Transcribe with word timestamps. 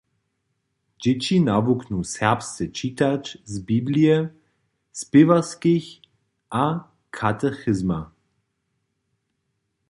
Dźěći 1.01 1.37
nawuknu 1.49 1.99
serbsce 2.15 2.63
čitać 2.77 3.23
z 3.51 3.53
biblije, 3.67 4.15
spěwarskich 4.99 5.87
a 6.63 6.65
katechizma. 7.17 7.99